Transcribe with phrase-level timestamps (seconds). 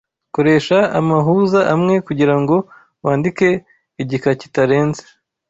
[0.35, 2.55] Koresha amahuza amwe kugirango
[3.03, 3.49] wandike
[4.01, 5.03] igika kitarenze